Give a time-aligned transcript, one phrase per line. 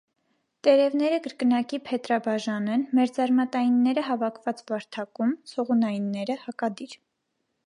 [0.67, 7.03] Տերևները կրկնակի փետրաբաժան են, մերձարմատայիևները՝ հավաքված վարդակում, ցողունայինները՝ հակադիր։